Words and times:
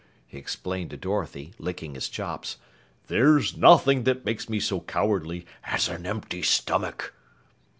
he 0.25 0.35
explained 0.35 0.89
to 0.89 0.97
Dorothy, 0.97 1.53
licking 1.59 1.93
his 1.93 2.09
chops. 2.09 2.57
"There's 3.05 3.55
nothing 3.55 4.01
that 4.05 4.25
makes 4.25 4.49
me 4.49 4.59
so 4.59 4.79
cowardly 4.81 5.45
as 5.65 5.89
an 5.89 6.07
empty 6.07 6.41
stomach!" 6.41 7.13